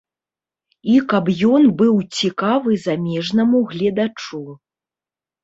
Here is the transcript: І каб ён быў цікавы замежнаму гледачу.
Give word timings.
І 0.93 0.95
каб 1.11 1.25
ён 1.57 1.63
быў 1.81 1.99
цікавы 2.21 2.79
замежнаму 2.87 3.63
гледачу. 3.75 4.41